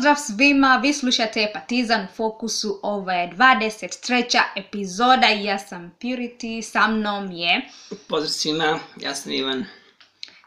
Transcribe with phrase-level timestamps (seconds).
[0.00, 4.40] Pozdrav svima, vi slušate Partizan fokusu, ovo je 23.
[4.56, 7.60] epizoda i ja sam Purity, sa mnom je...
[8.08, 9.64] Pozdrav svima, ja sam Ivan.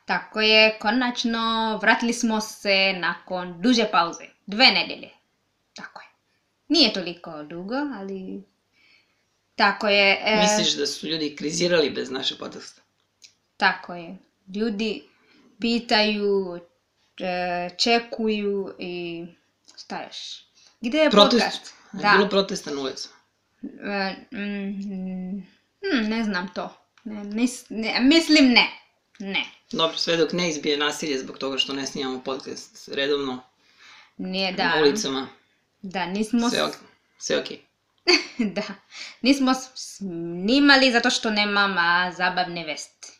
[0.06, 5.10] Tako je, konačno vratili smo se nakon duže pauze, dve nedelje.
[5.76, 6.08] Tako je.
[6.68, 8.44] Nije toliko dugo, ali...
[9.56, 10.22] Tako je.
[10.26, 12.82] e, Misliš da su ljudi krizirali bez naše podcasta?
[13.58, 14.18] Tako je.
[14.56, 15.04] Ljudi
[15.60, 16.60] pitaju,
[17.20, 19.26] e, čekuju i
[19.94, 20.44] šta još?
[20.82, 21.44] Gde je Protest.
[21.44, 21.74] podcast?
[21.92, 22.02] Da.
[22.02, 22.14] Da.
[22.18, 23.10] Bilo protesta na ulicu.
[23.64, 25.38] E, mm,
[25.82, 26.78] mm, ne znam to.
[27.04, 28.68] Ne, nis, ne, mislim ne.
[29.20, 29.46] Ne.
[29.72, 33.42] Dobro, sve dok ne izbije nasilje zbog toga što ne snimamo podcast redovno
[34.18, 34.68] Nije da.
[34.68, 35.28] na ulicama.
[35.82, 36.50] Da, nismo...
[36.50, 36.74] Sve, ok,
[37.18, 37.60] sve okej.
[38.56, 38.64] da.
[39.22, 43.12] Nismo snimali zato što nemam a, zabavne vesti.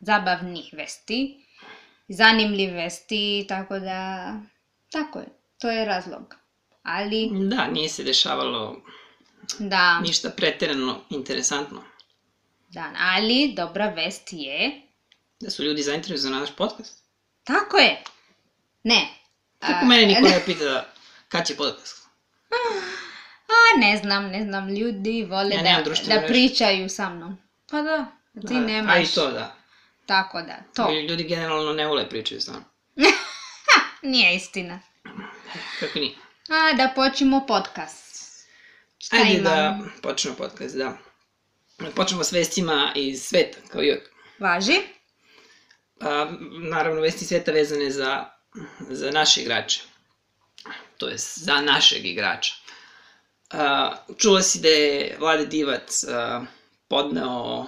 [0.00, 1.46] Zabavnih vesti.
[2.08, 4.32] Zanimljiv vesti, tako da...
[4.90, 5.39] Tako je.
[5.60, 6.34] To je razlog.
[6.82, 8.82] Ali, Da, nije se dešavalo
[9.58, 11.82] da, ništa preterano interesantno.
[12.68, 14.82] da, ali dobra vest je...
[15.40, 17.04] Da su ljudi zainteresovani za naš podcast.
[17.44, 18.02] Tako je.
[18.82, 19.08] Ne.
[19.58, 20.86] Kako A, mene niko ne pita
[21.28, 22.08] kad će podcast?
[23.48, 27.38] A, ne znam, ne znam, ljudi vole Ja da, da pričaju sa mnom.
[27.70, 28.96] Pa da, ti Da, nemaš.
[28.96, 29.56] A i to, da.
[30.06, 31.00] Tako da, to.
[31.08, 32.64] Ljudi generalno ne vole pričaju sa mnom.
[34.12, 34.80] Nije istina.
[35.80, 36.14] Kako nije?
[36.48, 38.44] A, da počnemo podcast.
[38.98, 39.42] Šta Ajde imam?
[39.44, 40.98] da počnemo podcast, da.
[41.94, 44.10] Počnemo s vestima iz sveta, kao i uvijek.
[44.38, 44.80] Važi?
[46.00, 46.32] A,
[46.70, 48.24] naravno, vesti sveta vezane za,
[48.88, 49.80] za naše igrače.
[50.96, 52.54] To je za našeg igrača.
[53.50, 56.44] A, čula si da je Vlade Divac a,
[56.88, 57.66] podneo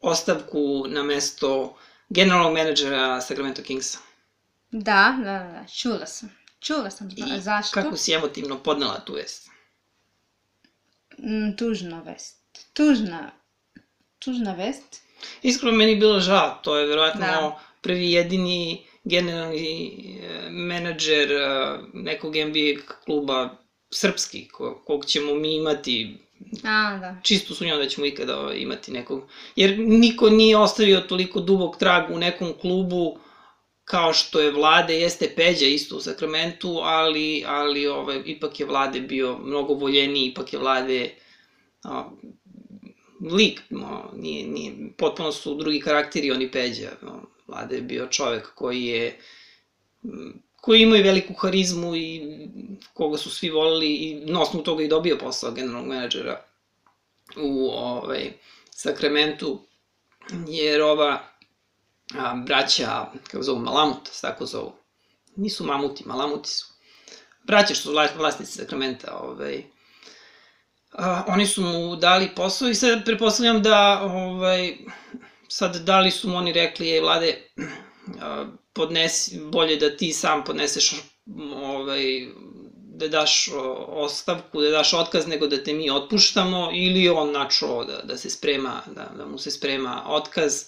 [0.00, 1.76] ostavku na mesto
[2.08, 3.98] generalnog menadžera Sacramento Kingsa.
[4.70, 6.41] Da, da, da, čula sam.
[6.62, 7.74] Čula sam, I zna- zašto?
[7.74, 9.50] kako si emotivno podnela tu vest?
[11.18, 12.36] Mm, tužna vest.
[12.72, 13.30] Tužna,
[14.18, 15.02] tužna vest?
[15.42, 17.52] Iskreno meni bilo žao, to je verovatno Da.
[17.80, 19.90] prvi jedini generalni
[20.22, 21.38] e, menadžer e,
[21.94, 22.72] nekog NBA
[23.04, 23.48] kluba
[23.90, 26.18] srpski, ko, kog ćemo mi imati,
[26.64, 27.16] A, da.
[27.22, 29.22] čisto sumnjam da ćemo ikada imati nekog,
[29.56, 33.18] jer niko nije ostavio toliko dubog trag u nekom klubu
[33.92, 39.00] kao što je Vlade, jeste Peđa isto u Sakramentu, ali, ali ovaj, ipak je Vlade
[39.00, 41.14] bio mnogo voljeniji, ipak je Vlade
[41.84, 42.08] a,
[43.20, 46.90] lik, no, nije, nije, potpuno su drugi karakteri oni Peđa.
[47.02, 49.18] No, Vlade je bio čovek koji je
[50.56, 52.22] koji ima i veliku harizmu i
[52.94, 56.44] koga su svi volili i na osnovu toga i dobio posao generalnog menadžera
[57.36, 58.32] u ovaj,
[58.70, 59.60] Sakramentu,
[60.48, 61.31] jer ova
[62.18, 64.72] a, braća, kako zovu, Malamut, tako zovu.
[65.36, 66.66] Nisu mamuti, Malamuti su.
[67.44, 69.64] Braća što su vla- vlasnici Sakramenta, ovaj,
[70.92, 74.76] a, oni su mu dali posao i sad pretpostavljam da, ovaj,
[75.48, 77.50] sad da li su mu oni rekli, ej vlade,
[78.20, 80.94] a, podnesi, bolje da ti sam podneseš
[81.54, 82.02] ovaj,
[82.94, 83.48] da daš
[83.88, 88.16] ostavku, da daš otkaz nego da te mi otpuštamo ili je on načuo da, da
[88.16, 90.64] se sprema, da, da mu se sprema otkaz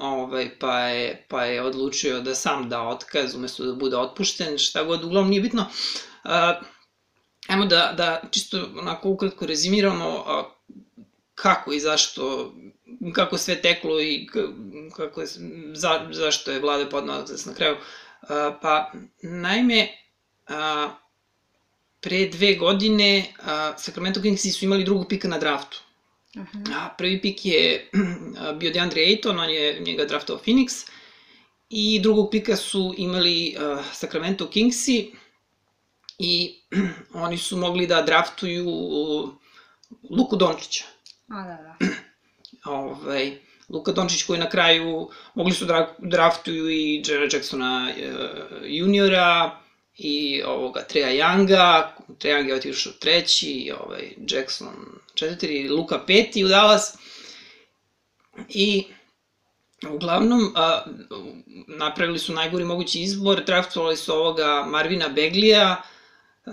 [0.00, 4.84] ovaj, pa, je, pa je odlučio da sam da otkaz umesto da bude otpušten, šta
[4.84, 5.66] god, uglavnom nije bitno.
[6.24, 6.60] A,
[7.48, 10.42] ajmo da, da čisto onako ukratko rezimiramo a,
[11.34, 12.52] kako i zašto,
[13.12, 14.26] kako sve teklo i
[14.96, 15.26] kako je,
[15.74, 17.76] za, zašto je vlada podnala otkaz na kraju.
[18.20, 19.88] A, pa, naime,
[20.48, 20.90] a,
[22.00, 25.82] pre dve godine a, Sacramento Kingsi su imali drugog pika na draftu.
[26.36, 26.58] Aha.
[26.74, 27.90] A, prvi pik je
[28.58, 30.88] bio DeAndre Ayton, on je njega draftao Phoenix.
[31.70, 35.12] I drugog pika su imali uh, Sacramento Kingsi
[36.18, 36.60] i
[37.26, 39.30] oni su mogli da draftuju uh,
[40.10, 40.84] Luku Dončića.
[41.28, 41.86] A, da, da.
[42.76, 49.61] Ovaj, Luka Dončić koji na kraju mogli su da draftuju i Jerry Jacksona uh, juniora
[49.96, 54.74] i ovoga Treja Younga, Treja Young je otišao treći, ovaj, Jackson
[55.14, 56.96] četiri, Luka peti u Dallas.
[58.48, 58.84] I
[59.90, 60.84] uglavnom a,
[61.66, 65.82] napravili su najgori mogući izbor, draftovali su ovoga Marvina Beglija,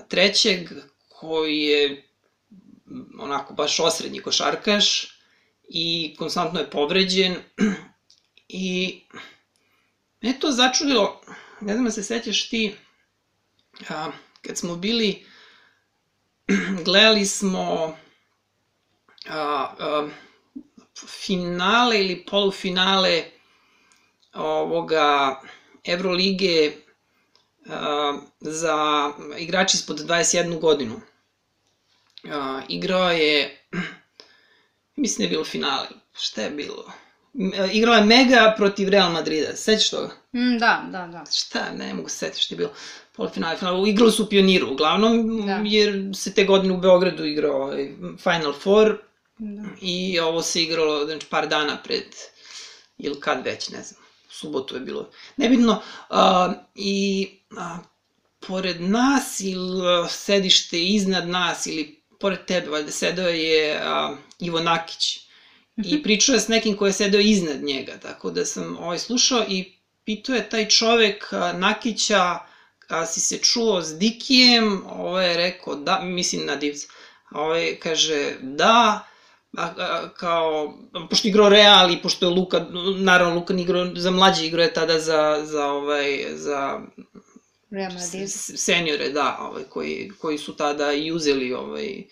[0.08, 0.70] trećeg,
[1.08, 2.10] koji je
[3.20, 5.18] onako baš osrednji košarkaš
[5.70, 7.36] i konstantno je povređen
[8.48, 9.00] i
[10.22, 11.22] me to začudilo,
[11.62, 12.76] ne znam da se sećaš ti,
[13.90, 14.12] a,
[14.42, 15.26] kad smo bili,
[16.86, 17.98] gledali smo
[19.30, 20.10] a, a,
[21.08, 23.24] finale ili polufinale
[24.34, 25.42] ovoga
[25.84, 26.72] Evrolige
[27.66, 30.96] uh, za igrači ispod 21 godinu.
[32.24, 33.66] Uh, igrao je,
[34.96, 36.92] mislim da je bilo finale, šta je bilo?
[37.40, 40.10] M- Igrala je Mega protiv Real Madrida, sećaš toga?
[40.34, 41.24] Mm, da, da, da.
[41.32, 42.72] Šta, ne mogu se setiti šta je bilo.
[43.16, 45.62] Polufinale, finale, igrali su u Pioniru, uglavnom, Da.
[45.66, 47.92] jer se te godine u Beogradu igrao ovaj,
[48.24, 48.98] Final Four,
[49.38, 49.64] da.
[49.82, 52.06] I ovo se igralo znači, par dana pred,
[52.98, 55.10] ili kad već, ne znam, u subotu je bilo.
[55.38, 57.28] Nebitno, a, i
[57.58, 57.78] a,
[58.48, 65.29] pored nas ili sedište iznad nas ili pored tebe, valjda sedeo je a, Ivo Nakić.
[65.86, 69.46] I pričao je s nekim ko je sedeo iznad njega, tako da sam ovaj slušao
[69.48, 69.74] i
[70.06, 72.40] pitao je taj čovek Nakića,
[72.88, 76.88] a si se čuo s Dikijem, ovo je rekao da, mislim na Divca.
[77.30, 79.08] A ovaj kaže da,
[79.58, 80.78] a, a, kao,
[81.10, 82.66] pošto je igrao Real i pošto je Luka,
[82.98, 86.80] naravno Luka igrao za mlađe, igrao je tada za, za, ovaj, za
[87.72, 88.30] Real Madrid.
[88.56, 92.04] seniore, da, ovaj, koji, koji su tada i uzeli, ovaj,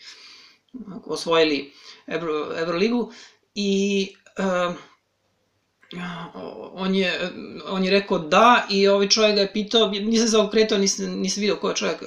[1.06, 1.74] osvojili
[2.08, 3.12] Evro, Evroligu
[3.60, 4.08] i
[4.40, 4.76] uh,
[6.74, 7.32] on je,
[7.68, 11.42] on je rekao da i ovaj čovjek ga je pitao, nisam se okretao, nisam, nisam
[11.42, 12.04] vidio ko je čovjek,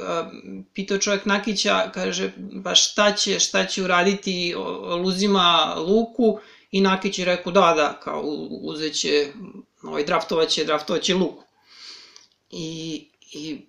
[0.74, 2.32] pitao je čovjek Nakića, kaže,
[2.64, 6.38] pa šta će, šta će uraditi, o- uzima Luku
[6.70, 9.32] i Nakić je rekao da, da, kao u- uzet će,
[9.82, 11.44] ovaj, draftovaće, draftovaće Luku.
[12.50, 13.60] I, i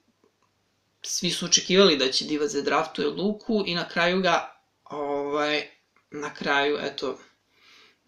[1.01, 5.63] svi su očekivali da će Divac da draftuje Luku i na kraju ga, ovaj,
[6.12, 7.18] na kraju, eto,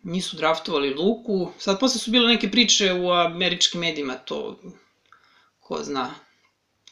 [0.03, 1.51] nisu draftovali Luku.
[1.57, 4.59] Sad posle su bile neke priče u američkim medijima, to
[5.59, 6.15] ko zna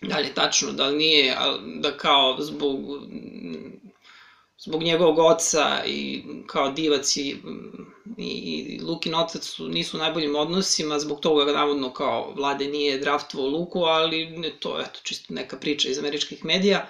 [0.02, 1.36] da li je tačno, da li nije,
[1.80, 2.80] da kao zbog
[4.58, 7.36] zbog njegovog oca i kao divac i,
[8.18, 12.68] i, i Lukin otac su, nisu u najboljim odnosima, zbog toga ga navodno kao vlade
[12.68, 16.88] nije draftovao Luku, ali to je eto, čisto neka priča iz američkih medija.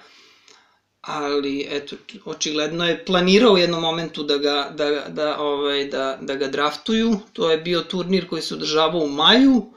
[1.02, 1.96] Ali, eto,
[2.26, 7.20] očigledno je planirao u jednom momentu da ga, da, da, ovaj, da, da ga draftuju.
[7.34, 9.74] To je bio turnir koji se održavao u maju,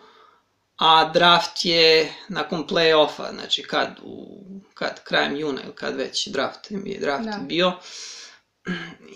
[0.76, 4.44] a draft je nakon play-offa, znači kad, u,
[4.74, 7.38] kad krajem juna ili kad već draft je draft Da.
[7.38, 7.72] bio.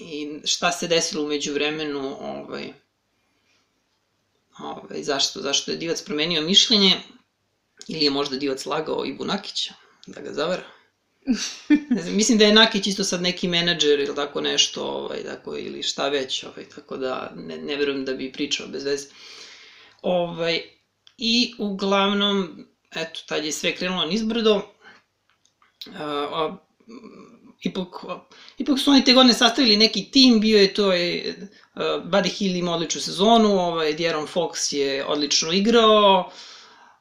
[0.00, 2.72] I šta se desilo umeđu vremenu, ovaj,
[4.58, 7.00] ovaj, zašto, zašto je Divac promenio mišljenje,
[7.88, 9.74] ili je možda Divac lagao i Bunakića,
[10.06, 10.77] da ga zavara.
[12.16, 16.08] Mislim da je Nakić isto sad neki menadžer ili tako nešto, ovaj, tako, ili šta
[16.08, 19.08] već, ovaj, tako da ne, ne verujem da bi pričao bez veze.
[20.02, 20.62] Ovaj,
[21.18, 24.62] I uglavnom, eto, tad je sve krenulo nizbrdo.
[25.94, 26.56] A, a,
[27.60, 27.88] ipak,
[28.58, 31.36] ipak su oni te godine sastavili neki tim, bio je to je,
[31.74, 36.30] uh, Buddy Hill ima odličnu sezonu, ovaj, Djeron Fox je odlično igrao,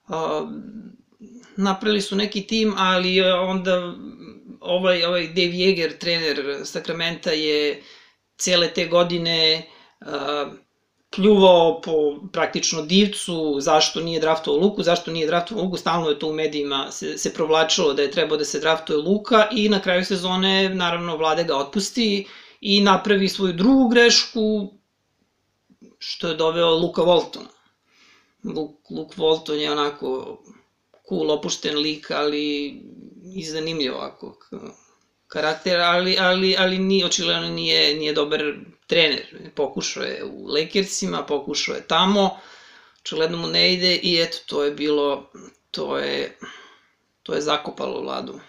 [0.07, 0.15] uh,
[1.57, 3.93] napravili su neki tim, ali eh, onda
[4.59, 7.83] ovaj, ovaj Dave Yeager, trener Sakramenta, je
[8.37, 9.65] cele te godine
[10.01, 10.53] uh,
[11.15, 11.91] pljuvao po
[12.31, 16.91] praktično divcu, zašto nije draftovao Luku, zašto nije draftovao Luku, stalno je to u medijima
[16.91, 21.17] se, se provlačilo da je trebao da se draftuje Luka i na kraju sezone, naravno,
[21.17, 22.27] vlade ga otpusti
[22.61, 24.73] i napravi svoju drugu grešku,
[25.97, 27.49] što je doveo Luka Voltona.
[28.43, 30.37] Luke, Luke Volton je onako
[31.09, 32.75] cool, opušten lik, ali
[33.35, 34.39] i zanimljiv ovako
[35.27, 38.41] karakter, ali, ali, ali ni, očigledno nije, nije dobar
[38.87, 39.51] trener.
[39.55, 42.39] Pokušao je u Lakersima, pokušao je tamo,
[43.01, 45.31] očigledno mu ne ide i eto, to je bilo,
[45.71, 46.37] to je,
[47.23, 48.39] to je zakopalo vladu.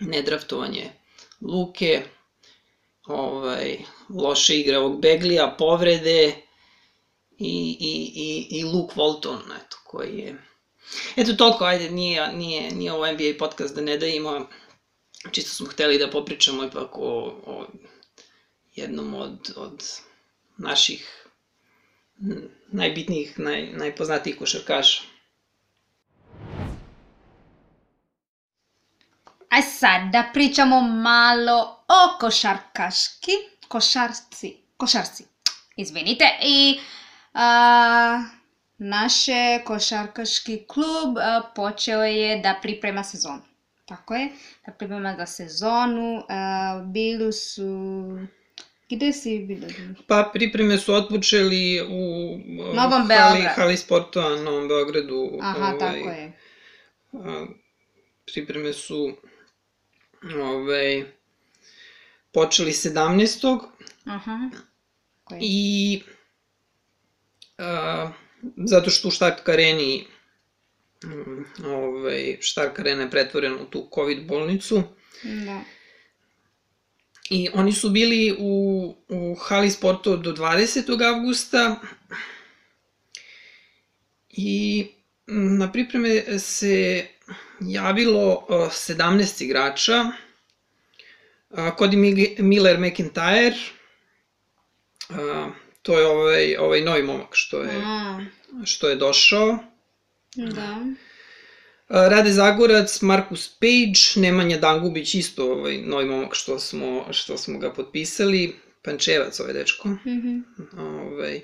[0.00, 0.90] Nedraftovanje
[1.40, 2.02] Luke,
[3.06, 6.36] ovaj, loše igre ovog Beglija, povrede
[7.38, 10.49] i, i, i, i Luke Walton, eto, koji je...
[11.16, 14.48] Eto, toliko, ajde, nije, nije, nije ovo NBA podcast da ne dajemo,
[15.32, 17.66] čisto smo hteli da popričamo ipak o, o
[18.74, 19.84] jednom od, od
[20.58, 21.26] naših
[22.72, 25.02] najbitnijih, naj, najpoznatijih košarkaša.
[29.48, 33.32] Aj sad da pričamo malo o košarkaški,
[33.68, 35.24] košarci, košarci,
[35.76, 36.80] izvinite, i
[37.34, 38.24] a,
[38.80, 43.42] naše košarkaški klub a, počeo je da priprema sezonu.
[43.84, 44.28] Tako je,
[44.66, 48.18] da priprema za sezonu, a, bili su...
[48.90, 49.66] Gde si bilo?
[50.06, 52.36] Pa pripreme su otpočeli u
[52.74, 53.54] Novom hali, Beogradu.
[53.56, 55.38] hali sportova na Novom Beogradu.
[55.40, 56.32] Aha, ovaj, tako je.
[57.12, 57.46] a,
[58.32, 59.12] pripreme su
[60.42, 61.04] ovaj,
[62.32, 63.60] počeli 17.
[64.04, 64.50] Aha.
[65.24, 65.40] Tako je.
[65.42, 66.02] I
[67.58, 68.10] a,
[68.56, 70.06] zato što u Štark areni
[71.04, 74.82] mm, ovaj, Stark Arena je pretvorena u tu COVID bolnicu.
[75.22, 75.60] Da.
[77.30, 81.14] I oni su bili u, u hali sportova do 20.
[81.14, 81.80] avgusta
[84.30, 84.86] i
[85.26, 87.06] mm, na pripreme se
[87.60, 90.12] javilo uh, 17 igrača.
[91.50, 91.96] Cody
[92.38, 93.54] Miller McIntyre,
[95.90, 98.20] to je ovaj, ovaj novi momak što je, A,
[98.64, 99.58] što je došao.
[100.36, 100.86] da.
[101.88, 107.72] Rade Zagorac, Markus Page, Nemanja Dangubić, isto ovaj novi momak što smo, što smo ga
[107.72, 108.56] potpisali.
[108.82, 109.88] Pančevac ovaj dečko.
[109.88, 110.38] Mhm.
[110.78, 111.40] Ovaj,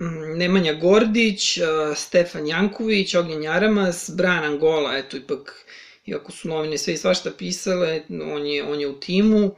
[0.00, 1.58] mm, Nemanja Gordić,
[1.96, 5.64] Stefan Janković, Ognjen Jaramas, Brian Angola, eto ipak,
[6.06, 9.46] iako su novine sve i svašta pisale, on je, on je u timu.
[9.46, 9.50] A,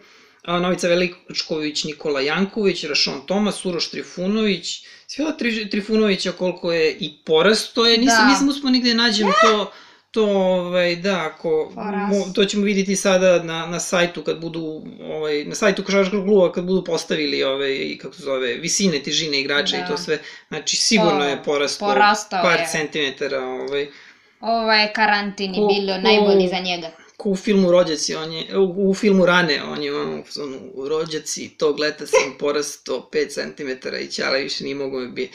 [0.45, 4.67] Novica Veličković, Nikola Janković, Rašon Tomas, Uroš Trifunović,
[5.07, 8.29] Svila Tri, Trifunovića koliko je i porasto je, nisam, Da.
[8.29, 9.73] nisam uspio nigde nađem to,
[10.11, 15.45] to, ovaj, da, ako, mo, to ćemo vidjeti sada na, na sajtu kad budu, ovaj,
[15.45, 19.85] na sajtu košarkaškog kluba kad budu postavili, ovaj, kako se zove, visine, težine igrača Da.
[19.85, 20.19] i to sve,
[20.49, 22.67] znači sigurno Po- je porasto porastao par je.
[22.67, 23.41] centimetara,
[24.41, 26.91] ovaj, karantin je Ko- bilo ko- najbolji za njega.
[27.19, 30.23] Ko u filmu Rođaci, on je, u, filmu Rane, on je ono,
[30.75, 35.31] u Rođaci, tog leta sam porasto 5 cm i ćala više nije mogo bi.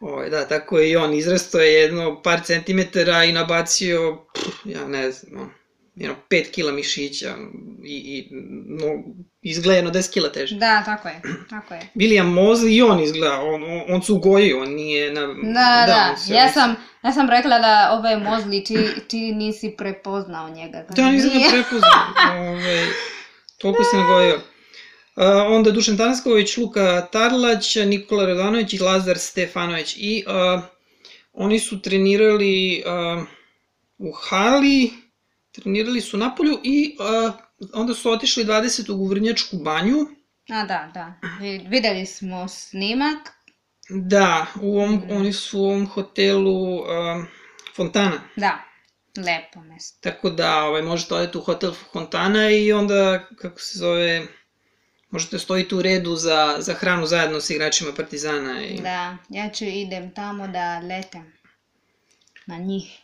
[0.00, 4.88] Ovaj, da, tako je i on, izrasto je jedno par centimetara i nabacio, pff, ja
[4.88, 5.54] ne znam,
[5.94, 7.36] jedno 5 kila mišića
[7.84, 8.28] i, i
[8.66, 9.04] no,
[9.50, 10.56] izgleda jedno 10 kila teže.
[10.56, 11.80] Da, tako je, tako je.
[11.94, 15.26] William Mosley i on izgleda, on, on, on se ugojio, on nije na...
[15.26, 20.48] Da, da, se- ja sam, ja sam rekla da ovaj Mozli, ti, ti nisi prepoznao
[20.50, 20.84] njega.
[20.96, 22.50] Da, nisam ga prepoznao.
[22.52, 22.86] Ove,
[23.58, 24.34] toliko se nagojio.
[24.36, 29.94] Uh, onda Dušan Tanasković, Luka Tarlać, Nikola Radanović i Lazar Stefanović.
[29.98, 30.62] I uh,
[31.32, 33.22] oni su trenirali uh,
[33.98, 34.90] u hali,
[35.52, 37.32] trenirali su na polju i uh,
[37.72, 38.92] onda su otišli 20.
[38.92, 39.96] u Vrnjačku banju.
[40.50, 41.14] A da, da.
[41.40, 43.18] Vi- Videli smo snimak.
[43.90, 45.10] Da, u ovom, Mhm.
[45.10, 46.86] oni su u ovom hotelu uh,
[47.76, 48.20] Fontana.
[48.36, 48.58] Da,
[49.16, 49.98] lepo mesto.
[50.02, 54.26] Tako da ovaj, možete odete u hotel Fontana i onda, kako se zove,
[55.10, 58.62] možete stojiti u redu za, za hranu zajedno sa igračima Partizana.
[58.62, 58.80] I...
[58.80, 61.32] Da, ja ću idem tamo da letem
[62.46, 62.98] na njih.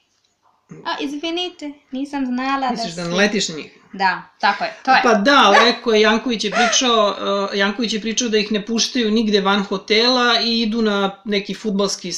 [0.85, 3.19] A, izvinite, nisam znala Misliš da da ne si...
[3.19, 3.79] letiš na njih?
[3.93, 5.01] Da, tako je, to je.
[5.03, 7.17] Pa da, rekao je, Janković je pričao,
[7.51, 11.55] uh, Janković je pričao da ih ne puštaju nigde van hotela i idu na neki
[11.55, 12.13] futbalski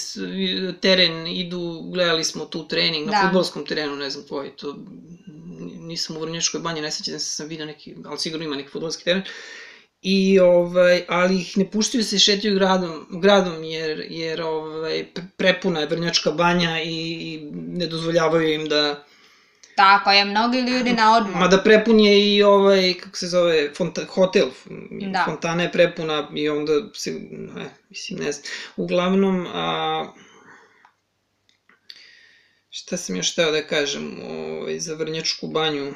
[0.80, 3.22] teren, idu, gledali smo tu trening na Da.
[3.22, 4.76] futbalskom terenu, ne znam koji, to
[5.78, 9.04] nisam u Vrnjačkoj banji, ne sećam se sam vidio neki, ali sigurno ima neki futbalski
[9.04, 9.22] teren.
[10.06, 15.80] I ovaj, ali ih ne puštaju se šetaju gradom, gradom jer, jer ovaj, pre- prepuna
[15.80, 19.04] je Vrnjačka banja i, i ne dozvoljavaju im da,
[19.76, 21.36] Tako je, mnogi ljudi na odmor.
[21.36, 24.48] Ma da prepun je i ovaj, kako se zove, fonta, hotel,
[24.90, 25.22] Da.
[25.24, 28.44] fontana je prepuna i onda se, ne, mislim, ne znam.
[28.76, 30.06] Uglavnom, a,
[32.70, 35.94] šta sam još teo da kažem, ovaj, za Vrnjačku banju.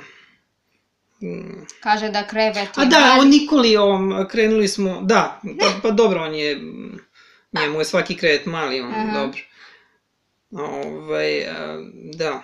[1.80, 3.20] Kaže da krevet A je da, mali.
[3.20, 6.60] o Nikoli, ovom, krenuli smo, da, pa, pa dobro, on je,
[7.52, 9.20] njemu je svaki krevet mali, on, Aha.
[9.20, 9.40] dobro.
[10.50, 11.78] Ovaj, a,
[12.14, 12.42] da,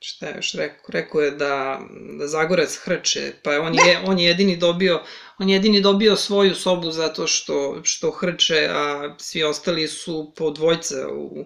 [0.00, 0.84] šta je još rekao?
[0.88, 1.80] Rekao je da,
[2.18, 5.02] da Zagorac hrče, pa je on, je, on je jedini dobio,
[5.38, 10.50] on je jedini dobio svoju sobu zato što, što hrče, a svi ostali su po
[10.50, 11.44] dvojca u,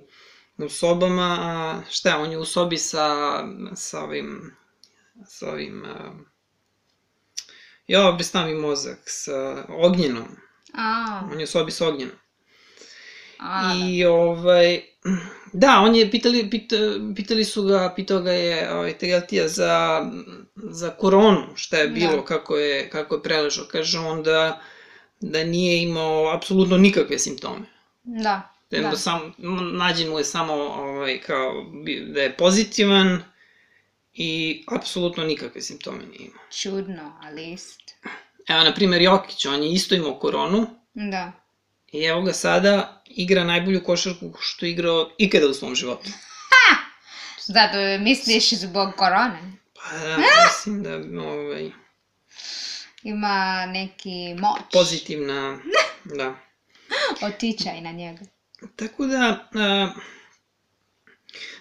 [0.59, 3.09] u sobama, a šta je, on je u sobi sa,
[3.75, 4.57] sa ovim,
[5.27, 6.13] sa ovim, a,
[7.89, 10.29] jo, bristav mi mozak, sa ognjenom,
[10.75, 12.17] A, on je u sobi sa ognjenom.
[13.39, 13.75] a, da.
[13.87, 14.83] I ovaj,
[15.53, 16.77] da, on je, pitali, pita,
[17.17, 20.03] pitali su ga, pitao ga je ovaj, Tegeltija za,
[20.57, 22.25] za koronu, šta je bilo, Da.
[22.25, 23.65] kako, je, kako je preležao.
[23.73, 24.61] Kaže on da,
[25.21, 27.67] da nije imao apsolutno nikakve simptome.
[28.03, 28.81] Da, Da.
[28.81, 28.89] da.
[28.91, 29.33] da sam,
[29.73, 31.53] nađen mu je samo ovaj, kao,
[32.15, 33.23] da je pozitivan
[34.21, 36.45] i apsolutno nikakve simptome nije imao.
[36.51, 37.81] Čudno, ali ist.
[38.49, 41.33] Evo, na primjer, Jokić, on je isto imao koronu, Da.
[41.93, 46.11] I evo ga sada, igra najbolju košarku što je igrao ikada u svom životu.
[47.47, 49.53] Zato misliš zbog korone?
[49.75, 51.71] Pa da, mislim da ovaj,
[53.03, 54.61] Ima neki moć.
[54.73, 55.59] pozitivna,
[56.05, 56.35] da.
[57.23, 58.25] Otičaj na njega.
[58.77, 59.93] Tako da, a,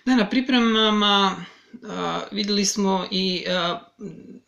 [0.06, 1.46] da, na pripremama
[1.84, 3.80] a, videli smo i a,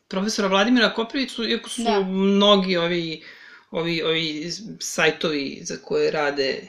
[0.07, 1.99] profesora Vladimira Koprivicu, iako su Da.
[1.99, 3.23] mnogi ovi,
[3.71, 6.61] ovi, ovi sajtovi za koje rade,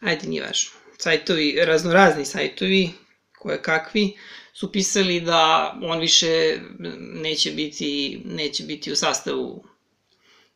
[0.00, 2.90] ajde nije važno, sajtovi, raznorazni sajtovi,
[3.38, 4.16] koje kakvi,
[4.52, 6.58] su pisali da on više
[6.98, 9.64] neće biti, neće biti u sastavu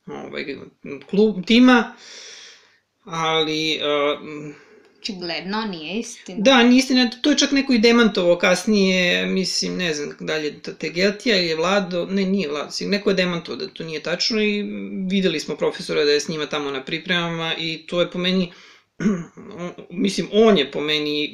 [0.06, 0.56] ovaj,
[1.10, 1.94] klub, tima,
[3.04, 4.54] ali uh,
[5.06, 6.38] Očigledno nije istina.
[6.40, 10.44] Da, nije istina, to je čak neko i demantovo kasnije, mislim, ne znam da li
[10.46, 14.42] je Tegeltija ili je Vlado, ne, nije Vlado, neko je demantovo da to nije tačno
[14.42, 14.64] i
[15.10, 18.52] videli smo profesora da je s njima tamo na pripremama i to je po meni,
[19.90, 21.30] mislim, on je po meni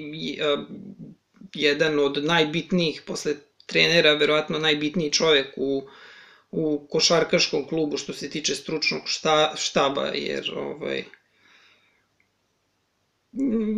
[1.54, 3.34] jedan od najbitnijih posle
[3.66, 5.82] trenera, verovatno najbitniji čovek u,
[6.50, 11.04] u košarkaškom klubu što se tiče stručnog šta, štaba, jer ovaj,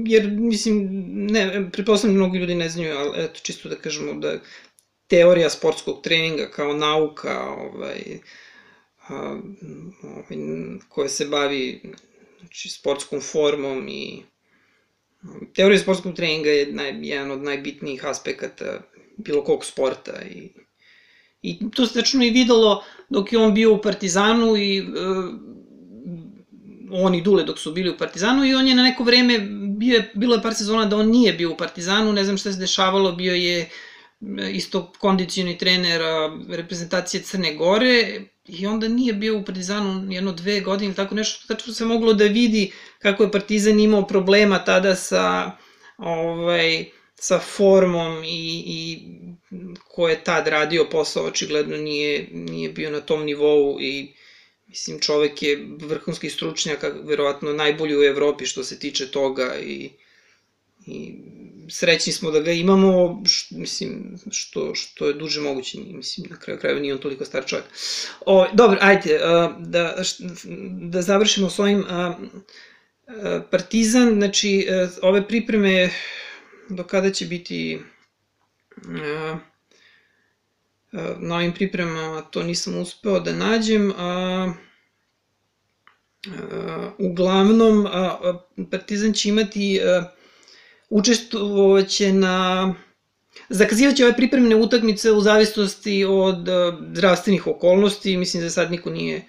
[0.07, 0.89] jer, mislim,
[1.31, 4.39] ne, pretpostavljam mnogi ljudi ne znaju, ali eto, čisto da kažemo da
[5.07, 8.03] teorija sportskog treninga kao nauka, ovaj,
[9.09, 9.41] a,
[10.03, 10.39] ovaj,
[10.89, 11.81] koja se bavi
[12.41, 14.23] znači, sportskom formom i
[15.55, 18.83] teorija sportskog treninga je naj, jedan od najbitnijih aspekata
[19.17, 20.51] bilo kog sporta i
[21.45, 24.83] I to se tačno i videlo dok je on bio u Partizanu i e,
[26.91, 29.39] on i Dule dok su bili u Partizanu i on je na neko vreme,
[29.79, 32.53] bio je, bilo je par sezona da on nije bio u Partizanu, ne znam šta
[32.53, 33.69] se dešavalo, bio je e,
[34.51, 36.01] isto kondicioni trener
[36.49, 41.73] reprezentacije Crne Gore i onda nije bio u Partizanu jedno dve godine tako nešto, tačno
[41.73, 45.51] se moglo da vidi kako je Partizan imao problema tada sa
[45.99, 48.99] ovaj, sa formom i, i
[49.89, 54.15] ko je tad radio posao, očigledno nije, nije bio na tom nivou i
[54.75, 59.91] Mislim, čovek je vrhunski stručnjak, verovatno najbolji u Evropi što se tiče toga i,
[60.87, 61.15] i
[61.69, 66.61] srećni smo da ga imamo, š, mislim, što, što je duže moguće, mislim, na kraju
[66.61, 67.67] kraju nije on toliko star čovjek.
[68.27, 69.19] O, dobro, ajde,
[69.59, 70.03] da,
[70.81, 71.85] da završimo s ovim.
[73.51, 74.69] Partizan, znači,
[75.03, 75.91] ove pripreme,
[76.69, 77.79] do kada će biti
[81.19, 83.93] na ovim pripremama to nisam uspeo da nađem.
[83.97, 84.53] A,
[86.27, 88.39] a, uglavnom, a,
[88.71, 90.05] Partizan će imati a,
[90.89, 92.75] učestvovaće na
[93.49, 99.25] zakazivaće ove pripremne utakmice u zavisnosti od a, zdravstvenih okolnosti, mislim da sad niko nije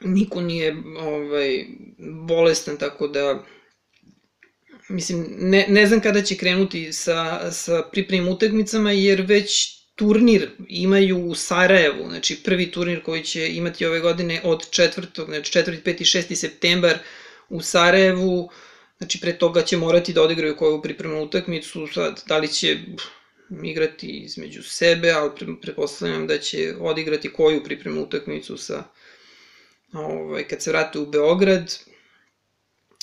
[0.00, 1.64] niko nije ovaj,
[2.26, 3.44] bolestan, tako da
[4.88, 11.18] mislim, ne, ne znam kada će krenuti sa, sa pripremnim utakmicama, jer već turnir imaju
[11.26, 15.24] u Sarajevu, znači prvi turnir koji će imati ove godine od 4.
[15.24, 15.82] znači 4.
[15.82, 16.00] 5.
[16.00, 16.34] i 6.
[16.34, 16.98] septembar
[17.48, 18.50] u Sarajevu,
[18.98, 22.78] znači pre toga će morati da odigraju koju pripremnu utakmicu, sad da li će
[23.64, 25.30] igrati između sebe, ali
[25.62, 28.84] pretpostavljam da će odigrati koju pripremnu utakmicu sa
[29.92, 31.74] ovaj, kad se vrate u Beograd.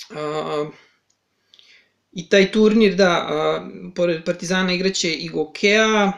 [0.09, 0.69] A,
[2.11, 6.11] I taj turnir, da, a, pored Partizana igraće i Gokea,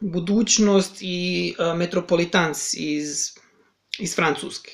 [0.00, 3.38] budućnost i Metropolitans iz,
[3.98, 4.70] iz Francuske.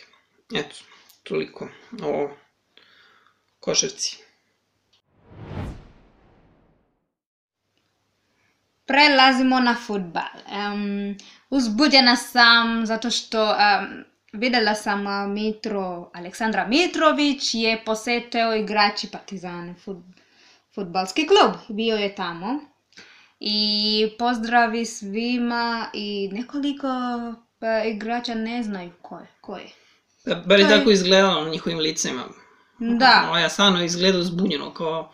[0.54, 0.76] Eto,
[1.22, 1.68] toliko
[2.02, 2.30] o
[3.60, 4.16] košarci.
[8.86, 10.32] Prelazimo na futbal.
[10.46, 11.16] Um,
[11.50, 19.96] uzbuđena sam zato što um, videla sam Mitro, Aleksandra Mitrović je posetio igrači Partizan fut,
[20.74, 21.76] futbalski klub.
[21.76, 22.69] Bio je tamo
[23.40, 26.88] i pozdravi svima i nekoliko
[27.58, 29.26] pa, igrača ne znaju ko je.
[29.40, 29.70] Ko je.
[30.24, 32.24] Da, bar je tako izgledalo na njihovim licima.
[32.78, 33.24] Da.
[33.28, 35.12] Ovo ja stvarno izgledao zbunjeno, kao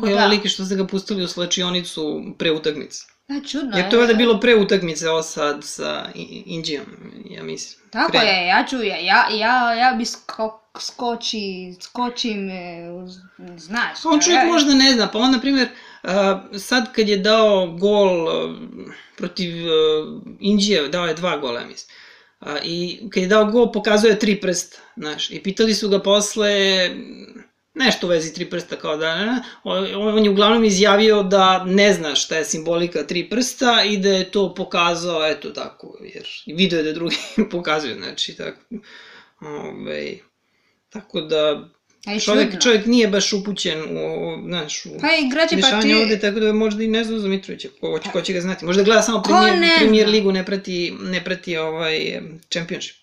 [0.00, 0.26] ko je da.
[0.26, 3.04] lik što ste ga pustili u slačionicu pre utakmice.
[3.28, 6.06] Da, čudno Jer to je da bilo pre utakmice ovo sad sa
[6.46, 6.86] Indijom,
[7.30, 7.90] ja mislim.
[7.90, 8.20] Tako pre...
[8.20, 12.50] je, ja ću, ja, ja, ja, ja bi sko, skoči, skočim,
[13.56, 13.98] znaš.
[14.04, 15.68] On čovjek možda ne zna, pa on, na primjer,
[16.58, 18.28] sad kad je dao gol
[19.16, 19.52] protiv
[20.40, 21.96] Indije, dao je dva gola, mislim.
[22.62, 25.30] I kad je dao gol, pokazuje tri prsta, znaš.
[25.30, 26.90] I pitali su ga posle,
[27.74, 29.42] nešto u vezi tri prsta kao da, ne,
[29.94, 34.30] on je uglavnom izjavio da ne zna šta je simbolika tri prsta i da je
[34.30, 37.16] to pokazao, eto tako, jer video je da drugi
[37.52, 38.60] pokazuju, znači, tako,
[39.40, 40.18] ove, ovaj,
[40.88, 41.68] tako da,
[42.06, 45.94] Aj, čovjek, čovjek nije baš upućen u, znaš, u pa igrači pa ti...
[45.94, 48.64] ovde, tako da možda i ne zna za Mitrovića, ko, ko, ko će ga znati.
[48.64, 52.96] Možda gleda samo premier, premier ligu, ne prati, ne prati ovaj championship.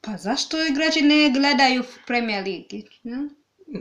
[0.00, 2.84] Pa zašto igrači ne gledaju Premier Ligi?
[3.02, 3.28] Ne?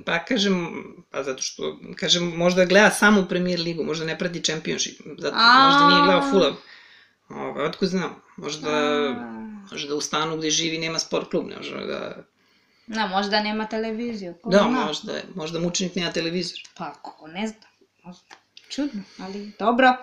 [0.05, 4.99] Pa kažem, pa zato što, kažem, možda gleda samo Premier ligu, možda ne prati Championship,
[5.17, 5.65] zato A...
[5.65, 6.57] možda nije gledao Fulham.
[7.29, 8.69] Ovo, otko znam, možda,
[9.71, 12.23] možda u stanu gde živi nema sport klub, ne možda da
[12.87, 14.33] Na, možda nema televiziju.
[14.33, 14.67] ko Da, zna.
[14.67, 16.59] možda, je- možda mučenik nema televizor.
[16.75, 17.67] Pa, ko ne zna.
[18.03, 18.35] Možda.
[18.69, 19.95] Čudno, ali dobro.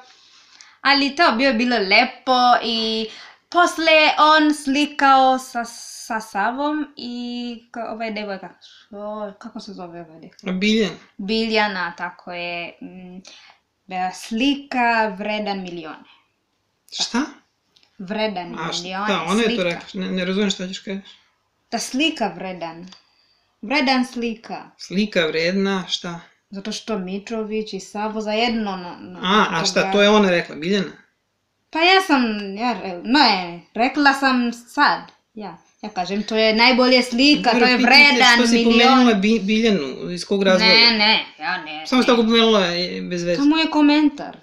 [0.80, 2.32] Ali to bio bilo lepo
[2.64, 3.06] i
[3.48, 8.48] posle on slikao sa, sa Savom i ovaj devojka.
[8.92, 10.52] O, kako se zove ovaj devojka?
[10.52, 10.90] Biljan.
[11.18, 12.78] Biljana, tako je.
[12.82, 13.16] mm,
[13.88, 16.04] e, Slika vredan milione.
[16.92, 17.24] Šta?
[17.98, 19.04] Vredan A milione.
[19.06, 19.86] šta, ona je to rekla.
[19.94, 21.18] Ne, ne razumijem šta ćeš kažeš.
[21.74, 22.86] Da slika vredan.
[23.62, 24.70] Vredan slika.
[24.78, 26.20] Slika vredna, šta?
[26.50, 30.56] Zato što Mitrović i Savo zajedno na, na A, a šta, to je ona rekla,
[30.56, 30.92] Biljana?
[31.70, 32.22] Pa ja sam,
[32.56, 35.00] ja, ne, rekla sam sad,
[35.34, 35.56] ja.
[35.82, 38.72] Ja kažem, to je najbolje slika, to Dobro, je pitam te vredan Što si milion.
[38.72, 40.64] pomenula Bi- Biljanu, iz kog razloga?
[40.66, 41.86] Ne, ne, ja ne.
[41.86, 43.36] Samo si tako pomenula e, bez veze.
[43.40, 44.36] To je komentar.